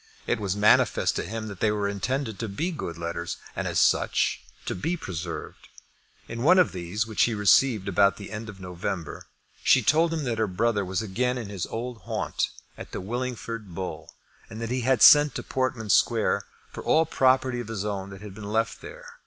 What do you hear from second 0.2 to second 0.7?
It was